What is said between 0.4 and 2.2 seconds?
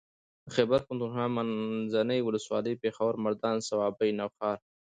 د خېبر پښتونخوا منځنۍ